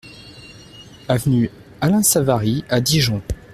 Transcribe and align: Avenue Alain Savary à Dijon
Avenue 1.07 1.51
Alain 1.79 2.01
Savary 2.01 2.65
à 2.69 2.81
Dijon 2.81 3.21